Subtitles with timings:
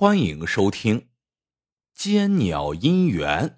[0.00, 0.98] 欢迎收听
[1.92, 3.48] 《奸鸟姻缘》。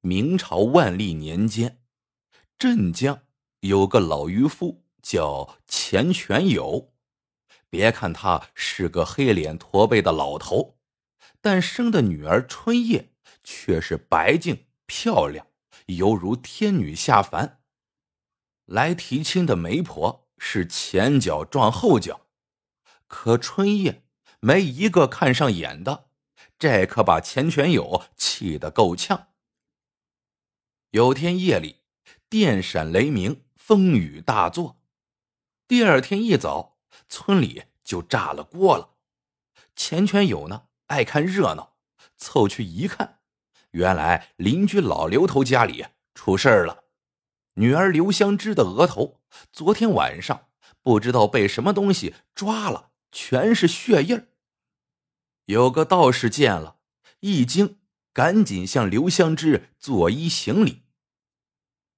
[0.00, 1.82] 明朝万历年间，
[2.56, 3.24] 镇江
[3.60, 6.94] 有个老渔夫叫钱全友。
[7.68, 10.78] 别看他是个黑脸驼背的老头，
[11.42, 13.12] 但生的女儿春叶
[13.42, 15.46] 却是白净漂亮，
[15.88, 17.60] 犹如天女下凡。
[18.64, 22.22] 来提亲的媒婆是前脚撞后脚。
[23.06, 24.04] 可春夜
[24.40, 26.08] 没一个看上眼的，
[26.58, 29.28] 这可把钱全友气得够呛。
[30.90, 31.82] 有天夜里，
[32.28, 34.80] 电闪雷鸣，风雨大作。
[35.66, 38.90] 第二天一早，村里就炸了锅了。
[39.74, 41.76] 钱全友呢，爱看热闹，
[42.16, 43.18] 凑去一看，
[43.70, 46.84] 原来邻居老刘头家里出事了，
[47.54, 49.20] 女儿刘香芝的额头
[49.52, 50.48] 昨天晚上
[50.82, 52.92] 不知道被什么东西抓了。
[53.14, 54.26] 全是血印儿。
[55.44, 56.80] 有个道士见了，
[57.20, 57.78] 一惊，
[58.12, 60.82] 赶紧向刘香芝作揖行礼。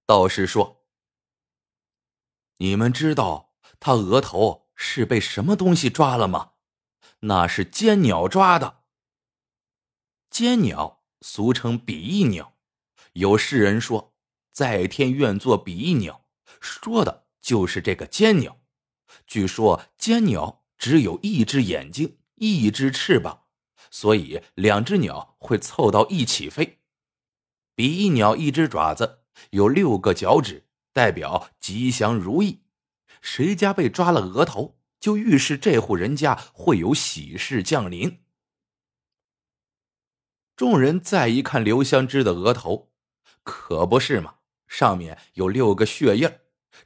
[0.04, 0.84] 道士说
[2.58, 6.52] ：“你们知道他额头是被什么东西抓了吗？
[7.20, 8.84] 那是奸鸟抓的。
[10.28, 12.58] 奸鸟俗称比翼鸟，
[13.14, 14.14] 有世人说
[14.52, 16.28] 在天愿作比翼鸟，
[16.60, 18.60] 说的就是这个奸鸟。
[19.26, 23.44] 据说奸鸟。”只有一只眼睛，一只翅膀，
[23.90, 26.80] 所以两只鸟会凑到一起飞。
[27.74, 32.62] 比翼鸟一只爪子有六个脚趾，代表吉祥如意。
[33.20, 38.22] 谁家被抓了额头，就预示这户人家会有喜事降临。
[40.54, 42.92] 众人再一看刘香芝的额头，
[43.42, 46.30] 可不是嘛，上面有六个血印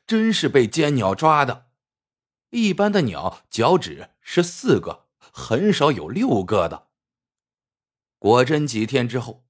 [0.07, 1.70] 真是被奸鸟抓的。
[2.51, 6.89] 一般的鸟脚趾是四个，很少有六个的。
[8.19, 9.45] 果真几天之后，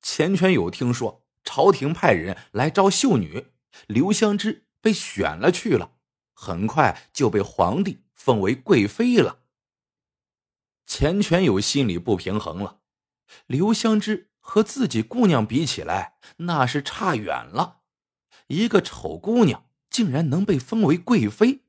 [0.00, 3.48] 钱全友听说朝廷派人来招秀女，
[3.86, 5.96] 刘香芝被选了去了，
[6.32, 9.40] 很快就被皇帝封为贵妃了。
[10.86, 12.80] 钱全友心里不平衡了，
[13.46, 17.80] 刘香芝和自己姑娘比起来，那是差远了，
[18.46, 21.63] 一个丑姑娘竟然能被封为贵妃。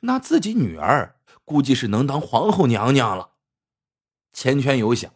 [0.00, 3.32] 那自己女儿估计是能当皇后娘娘了。
[4.32, 5.14] 钱全友想，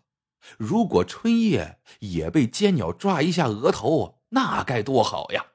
[0.59, 5.53] 如果春夜也被奸鸟抓一下额头，那该多好呀！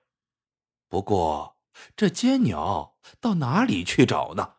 [0.87, 1.57] 不过
[1.95, 4.55] 这奸鸟到哪里去找呢？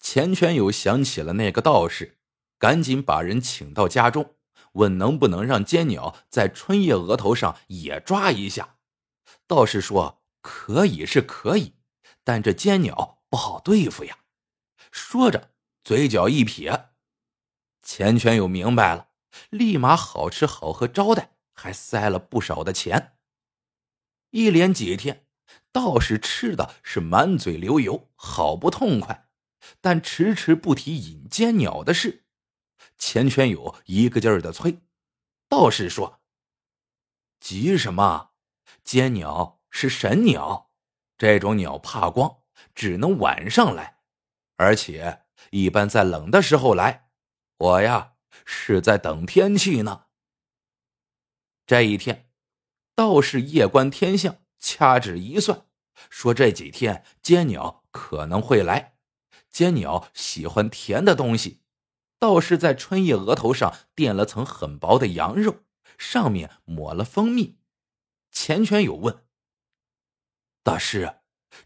[0.00, 2.18] 钱全友想起了那个道士，
[2.58, 4.34] 赶紧把人请到家中，
[4.72, 8.76] 问能不能让奸鸟在春夜额头上也抓一下。
[9.46, 11.74] 道士说：“可以是可以。”
[12.24, 14.18] 但这尖鸟不好对付呀！
[14.90, 15.52] 说着，
[15.84, 16.90] 嘴角一撇，
[17.82, 19.10] 钱全友明白了，
[19.50, 23.18] 立马好吃好喝招待，还塞了不少的钱。
[24.30, 25.26] 一连几天，
[25.70, 29.28] 道士吃的是满嘴流油，好不痛快，
[29.80, 32.24] 但迟迟不提引奸鸟的事。
[32.96, 34.80] 钱全友一个劲儿的催，
[35.48, 36.22] 道士说
[37.38, 38.30] ：“急什么？
[38.82, 40.70] 奸鸟是神鸟。”
[41.16, 42.38] 这种鸟怕光，
[42.74, 43.98] 只能晚上来，
[44.56, 47.08] 而且一般在冷的时候来。
[47.56, 48.14] 我呀
[48.44, 50.06] 是在等天气呢。
[51.66, 52.28] 这一天，
[52.94, 55.66] 道士夜观天象，掐指一算，
[56.10, 58.96] 说这几天尖鸟可能会来。
[59.48, 61.62] 尖鸟喜欢甜的东西，
[62.18, 65.60] 道士在春夜额头上垫了层很薄的羊肉，
[65.96, 67.60] 上面抹了蜂蜜。
[68.32, 69.23] 钱全友问。
[70.64, 71.16] 大师，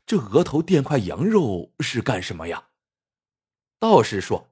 [0.05, 2.71] 这额头垫块羊肉是干什么呀？
[3.79, 4.49] 道士说：“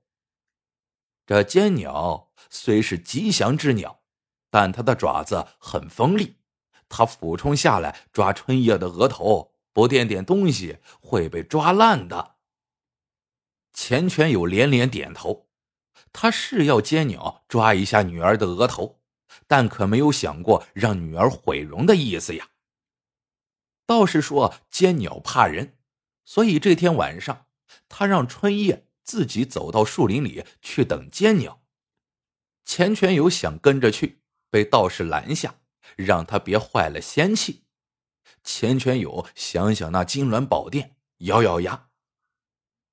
[1.27, 4.05] 这奸鸟虽是吉祥之鸟，
[4.49, 6.37] 但它的爪子很锋利，
[6.89, 12.37] 它俯冲下来抓春夜的额头，不垫点东西会被抓烂的。”
[13.75, 15.49] 钱全友连连点头，
[16.13, 19.01] 他是要奸鸟抓一下女儿的额头，
[19.49, 22.49] 但可没有想过让女儿毁容的意思呀。
[23.87, 25.79] 道士说：“奸鸟怕人，
[26.25, 27.47] 所以这天晚上，
[27.89, 31.63] 他让春夜自己走到树林里去等奸鸟。
[32.65, 35.61] 钱全友想跟着去，被道士拦下，
[35.95, 37.63] 让他别坏了仙气。
[38.43, 41.91] 钱全友想想那金銮宝殿，咬咬牙，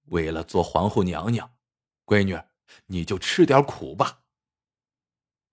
[0.06, 1.56] 为了做皇后娘娘，
[2.06, 2.40] 闺女，
[2.86, 4.22] 你就吃点苦吧。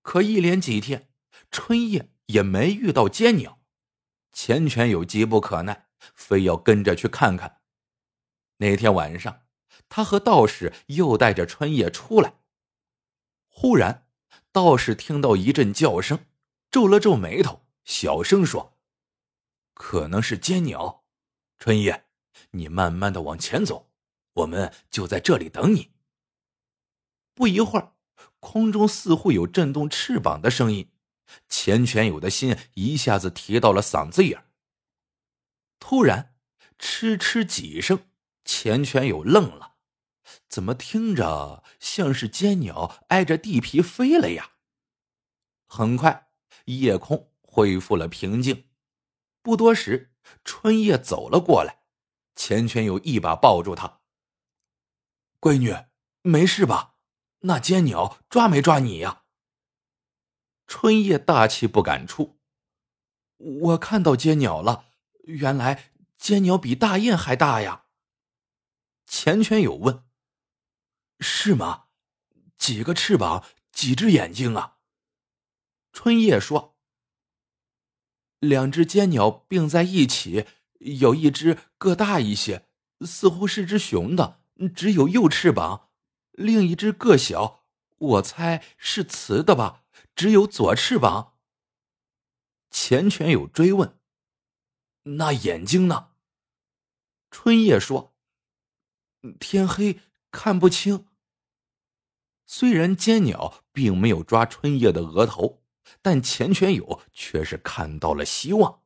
[0.03, 1.09] 可一连几天，
[1.49, 3.57] 春夜也没遇到奸鸟。”
[4.31, 7.61] 钱权友急不可耐，非要跟着去看看。
[8.57, 9.43] 那天晚上，
[9.89, 12.35] 他和道士又带着春叶出来。
[13.47, 14.07] 忽然，
[14.51, 16.25] 道士听到一阵叫声，
[16.69, 18.77] 皱了皱眉头，小声说
[19.73, 21.03] ：“可能是尖鸟。”
[21.57, 22.05] 春叶，
[22.51, 23.91] 你慢慢的往前走，
[24.33, 25.91] 我们就在这里等你。
[27.33, 27.93] 不一会儿，
[28.39, 30.90] 空中似乎有震动翅膀的声音，
[31.47, 34.45] 钱全友的心一下子提到了嗓子眼
[35.79, 36.35] 突然，
[36.77, 38.07] 嗤嗤几声，
[38.45, 39.75] 钱全友愣了，
[40.47, 44.51] 怎么听着像是尖鸟挨着地皮飞了呀？
[45.65, 46.29] 很快，
[46.65, 48.69] 夜空恢复了平静。
[49.41, 50.13] 不多时，
[50.43, 51.83] 春叶走了过来，
[52.35, 54.01] 钱全友一把抱住她
[55.41, 55.75] ：“闺女，
[56.21, 56.95] 没事吧？
[57.39, 59.20] 那尖鸟抓没抓你呀？”
[60.73, 62.39] 春叶大气不敢出
[63.35, 64.85] ：“我看到尖鸟了。”
[65.27, 67.83] 原来尖鸟比大雁还大呀！
[69.05, 70.05] 钱全友问
[71.19, 71.87] ：“是吗？
[72.57, 74.77] 几个翅膀，几只眼睛啊？”
[75.91, 76.77] 春叶说
[78.39, 80.45] ：“两只尖鸟并在一起，
[80.79, 82.69] 有一只个大一些，
[83.01, 84.39] 似乎是只雄的，
[84.73, 85.89] 只有右翅膀；
[86.31, 87.65] 另一只个小，
[87.97, 89.80] 我猜是雌的吧，
[90.15, 91.37] 只有左翅膀。”
[92.71, 93.99] 钱全友追问。
[95.03, 96.11] 那眼睛呢？
[97.31, 98.15] 春叶说
[99.39, 99.99] ：“天黑
[100.29, 101.07] 看不清。”
[102.45, 105.63] 虽然尖鸟并没有抓春叶的额头，
[106.01, 108.83] 但钱全友却是看到了希望。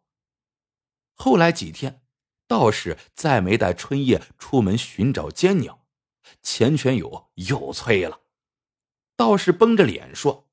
[1.13, 2.04] 后来几天，
[2.48, 5.88] 道士再没带春叶出门寻找尖鸟，
[6.42, 8.21] 钱全友又催了。
[9.16, 10.44] 道士绷着脸说：“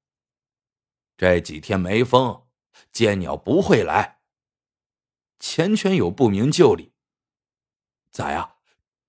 [1.17, 2.47] 这几天没风，
[2.91, 4.21] 尖鸟不会来。”
[5.39, 6.93] 钱全有不明就里，
[8.11, 8.57] 咋呀？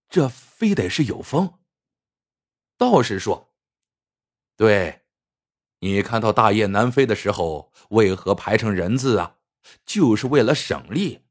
[0.09, 1.59] 这非得是有风？
[2.77, 3.53] 道士说
[4.57, 5.03] ：“对，
[5.79, 9.37] 你看到大雁南飞的时候，为何排成人字啊？
[9.85, 11.25] 就是为了省力。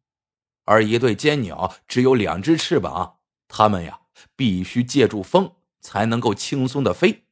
[0.64, 3.18] 而一对尖鸟只有两只翅膀，
[3.48, 4.02] 它们呀
[4.36, 7.24] 必须借助风才能够轻松的飞，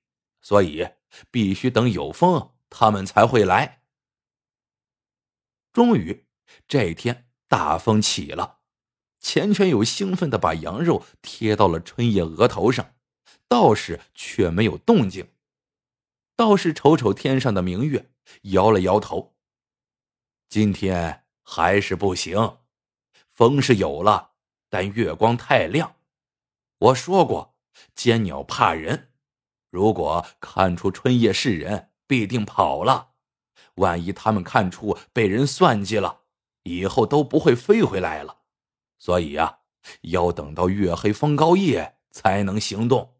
[0.42, 0.88] 所以
[1.30, 3.82] 必须等有风，他们才会来。
[5.72, 6.24] 终于
[6.66, 7.26] 这天。
[7.50, 8.60] 大风起了，
[9.18, 12.94] 钱全友兴奋的把羊肉贴到了春夜额头上，
[13.48, 15.32] 道士却没有动静。
[16.36, 18.12] 道士瞅瞅天上的明月，
[18.42, 19.34] 摇了摇头。
[20.48, 22.58] 今天还是不行，
[23.32, 24.34] 风是有了，
[24.68, 25.96] 但月光太亮。
[26.78, 27.56] 我说过，
[27.96, 29.10] 尖鸟怕人，
[29.70, 33.12] 如果看出春夜是人，必定跑了。
[33.76, 36.22] 万一他们看出被人算计了。
[36.64, 38.40] 以后都不会飞回来了，
[38.98, 39.60] 所以呀，
[40.02, 43.14] 要等到月黑风高夜才能行动。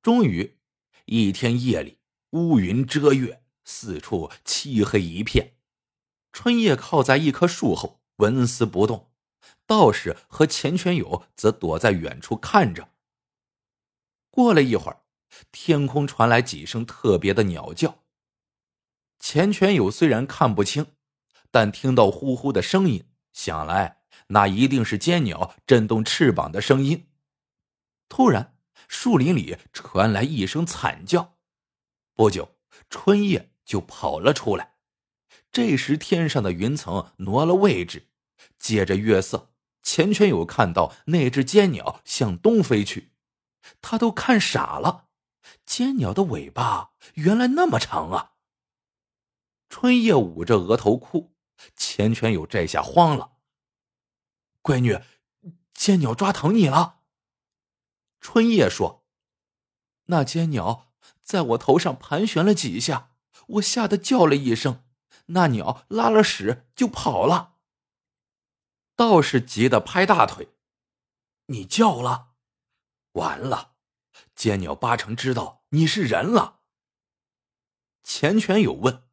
[0.00, 0.58] 终于，
[1.06, 1.98] 一天夜里，
[2.30, 5.56] 乌云遮月，四处漆黑一片。
[6.32, 9.10] 春夜靠在一棵树后，纹丝不动。
[9.66, 12.90] 道士和钱全友则躲在远处看着。
[14.30, 15.02] 过了一会儿，
[15.52, 18.02] 天空传来几声特别的鸟叫。
[19.18, 20.86] 钱全友虽然看不清。
[21.52, 27.08] 但听到呼呼的声音，想来那一定是尖鸟震动翅膀的声音。
[28.10, 31.38] 突然，树林里传来一声惨叫，
[32.14, 32.56] 不久，
[32.90, 34.74] 春叶就跑了出来。
[35.50, 38.08] 这时，天上的云层挪了位置，
[38.58, 39.50] 借着月色，
[39.82, 43.12] 钱全友看到那只尖鸟向东飞去，
[43.80, 45.05] 他都看傻了，
[45.66, 48.32] 尖鸟的尾巴原来那么长啊！
[49.68, 51.34] 春叶捂着额头哭。
[51.74, 53.32] 钱全友这下慌了，
[54.62, 55.00] 闺女，
[55.72, 57.00] 尖鸟抓疼你了。
[58.20, 59.06] 春叶说
[60.06, 60.92] ：“那尖鸟
[61.22, 64.84] 在我头上盘旋了几下，我吓得叫了一声，
[65.26, 67.56] 那鸟拉了屎就跑了。”
[68.94, 70.50] 道士急得拍大腿
[71.46, 72.34] ：“你叫了，
[73.12, 73.76] 完了，
[74.34, 76.60] 尖鸟八成知道你是人了。”
[78.02, 79.08] 钱全友问：“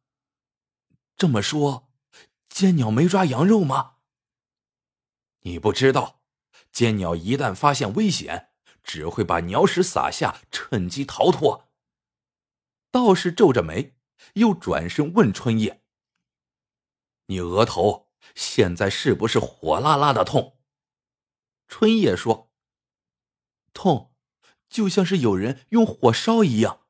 [1.16, 1.90] 这么说？”
[2.48, 3.96] 尖鸟没抓羊肉吗？
[5.40, 6.22] 你不知道，
[6.70, 8.52] 尖鸟一旦发现危险，
[8.84, 11.68] 只会把鸟屎撒下，趁机逃脱。
[12.92, 13.96] 道士皱着眉，
[14.34, 15.82] 又转身问春叶
[17.26, 20.60] ：“你额头现在是不是火辣辣的痛？”
[21.66, 22.52] 春叶说
[23.74, 24.13] ：“痛，
[24.74, 26.80] 就像是有人用火烧一样。”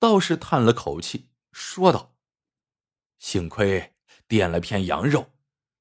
[0.00, 2.16] 道士叹了口气，说道
[3.20, 3.94] ：“幸亏。”
[4.26, 5.32] 垫了片羊肉，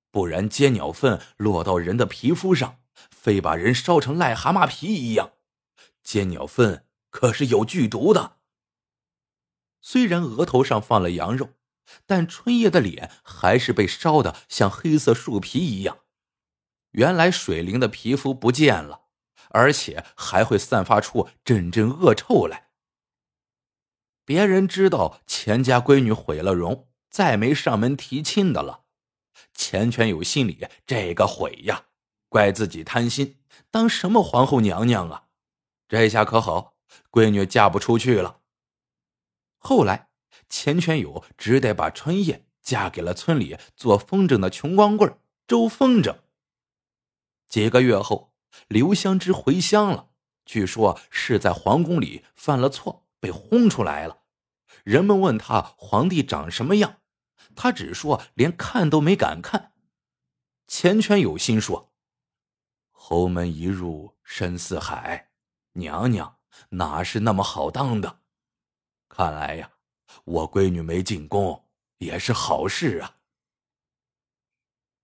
[0.09, 2.79] 不然尖鸟粪落到人的皮肤上，
[3.11, 5.33] 非把人烧成癞蛤蟆皮一样。
[6.01, 8.37] 尖鸟粪可是有剧毒的。
[9.81, 11.49] 虽然额头上放了羊肉，
[12.07, 15.99] 但春叶的脸还是被烧的像黑色树皮一样。
[16.93, 19.08] 原来水灵的皮肤不见了，
[19.49, 22.69] 而且还会散发出阵阵恶臭来。
[24.25, 28.85] 别人知道钱家闺女毁了容，再没上门提亲的了。
[29.53, 31.85] 钱全友心里这个悔呀，
[32.27, 33.39] 怪自己贪心，
[33.71, 35.25] 当什么皇后娘娘啊？
[35.87, 36.75] 这下可好，
[37.09, 38.41] 闺女嫁不出去了。
[39.57, 40.09] 后来，
[40.47, 46.15] 钱全友只得把春燕嫁给了村里做风筝的穷光棍周风筝。
[47.47, 48.28] 几个月后，
[48.67, 50.09] 刘香芝回乡了，
[50.45, 54.23] 据说是在皇宫里犯了错，被轰出来了。
[54.83, 57.01] 人们问他皇帝长什么样，
[57.55, 59.73] 他只说连看都没敢看。
[60.67, 61.93] 钱全有心说
[62.91, 65.31] ：“侯门一入深似海。”
[65.73, 66.37] 娘娘
[66.69, 68.19] 哪是那么好当的？
[69.07, 69.71] 看来呀，
[70.25, 71.65] 我闺女没进宫
[71.97, 73.17] 也是好事啊。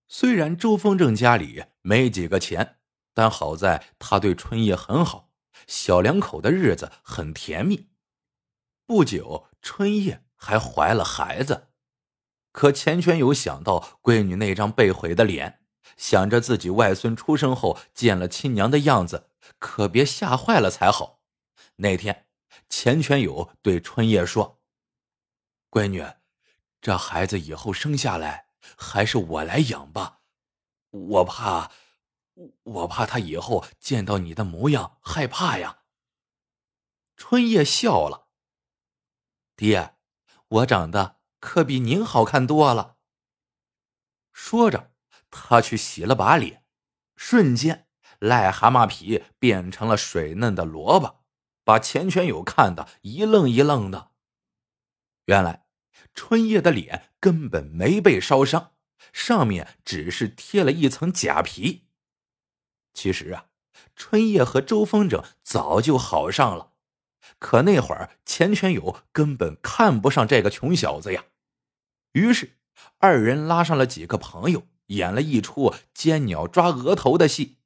[0.08, 2.75] 虽然周凤正家里没几个钱，
[3.16, 5.30] 但好在他对春叶很好，
[5.66, 7.88] 小两口的日子很甜蜜。
[8.84, 11.68] 不久，春叶还怀了孩子。
[12.52, 15.62] 可钱全友想到闺女那张被毁的脸，
[15.96, 19.30] 想着自己外孙出生后见了亲娘的样子。
[19.58, 21.22] 可别吓坏了才好。
[21.76, 22.26] 那天，
[22.68, 24.60] 钱全友对春叶说
[25.72, 26.04] ：“闺女，
[26.82, 30.20] 这孩子以后生下来还是我来养吧，
[30.90, 31.70] 我怕，
[32.62, 35.82] 我怕他以后见到你的模样害怕呀。”
[37.16, 38.28] 春叶笑了
[39.56, 39.96] ：“爹，
[40.48, 42.96] 我长得可比您好看多了。”
[44.32, 44.92] 说着，
[45.30, 46.64] 他去洗了把脸，
[47.16, 47.84] 瞬间。
[48.20, 51.22] 癞蛤蟆皮变成了水嫩的萝卜，
[51.64, 54.12] 把钱全友看得一愣一愣的。
[55.26, 55.66] 原来
[56.14, 58.74] 春叶的脸根本没被烧伤，
[59.12, 61.85] 上面只是贴了一层假皮。
[62.96, 63.44] 其实啊，
[63.94, 66.72] 春叶和周风筝早就好上了，
[67.38, 71.26] 可那会儿钱全友根本看不上这个穷小子呀。
[72.12, 72.56] 于是
[72.96, 77.58] 二人拉上了几个朋友，演了一出尖鸟抓额头的戏。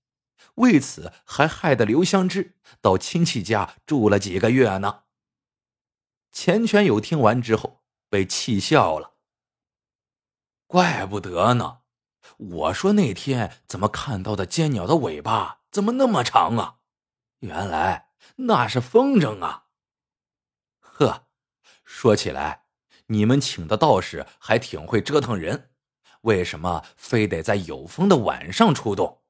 [0.56, 5.04] 为此，还害得刘香芝到亲戚家住了几个月呢。
[6.32, 9.12] 钱全友听完之后被气笑了。
[10.66, 11.79] 怪不得呢，
[12.36, 16.78] 我说那天怎么看到的尖鸟的尾巴怎么那么长啊？
[17.40, 19.66] 原来那是风筝啊！
[20.78, 21.26] 呵，
[21.84, 22.66] 说起来，
[23.06, 25.70] 你们请的道士还挺会折腾人，
[26.22, 29.22] 为什么非得在有风的晚上出动？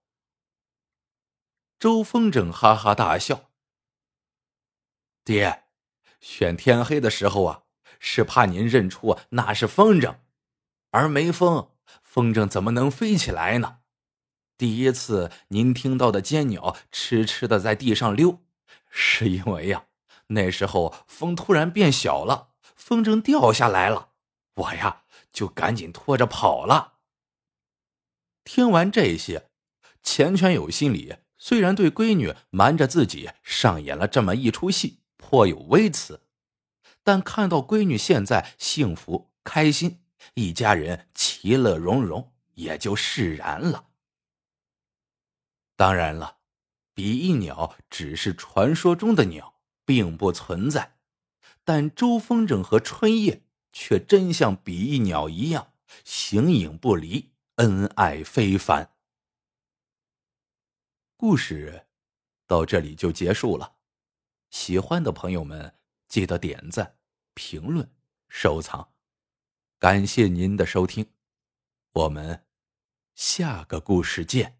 [1.79, 3.51] 周风筝哈哈大笑
[5.25, 5.65] ：“爹，
[6.21, 7.63] 选天黑的时候啊，
[7.99, 10.17] 是怕您认出那是风筝，
[10.91, 11.71] 而没风，
[12.13, 13.79] 风筝怎么能飞起来呢？
[14.59, 18.41] 第一次您听到的尖鸟痴痴的在地上溜，
[18.91, 19.85] 是因为呀，
[20.27, 24.09] 那时候风突然变小了，风筝掉下来了，
[24.57, 26.95] 我呀就赶紧拖着跑了。”
[28.43, 29.49] 听完这些，
[30.03, 31.19] 钱全友心里。
[31.39, 36.23] 虽然对闺女瞒着自己上演了这么一出戏颇有微词，
[37.05, 40.03] 但看到闺女现在幸福开心，
[40.35, 43.89] 一家人其乐融融，也就释然了。
[45.77, 46.39] 当然了，
[46.93, 50.99] 比翼鸟只是传说中的鸟，并不存在，
[51.65, 55.73] 但周风筝和春叶却真像比翼鸟一样
[56.05, 58.95] 形影不离，恩爱非凡。
[61.17, 61.87] 故事
[62.47, 63.77] 到这里就结束了，
[64.51, 65.75] 喜欢的朋友们
[66.09, 66.99] 记得点赞、
[67.35, 67.91] 评论、
[68.29, 68.93] 收藏，
[69.81, 71.07] 感谢您的收听，
[71.93, 72.45] 我们
[73.15, 74.60] 下个故事见。